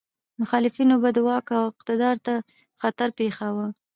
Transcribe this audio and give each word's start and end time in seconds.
مخالفینو 0.41 0.95
به 1.03 1.09
د 1.13 1.17
واکمنو 1.27 1.69
اقتدار 1.71 2.15
ته 2.25 2.33
خطر 2.81 3.09
پېښاوه. 3.19 3.65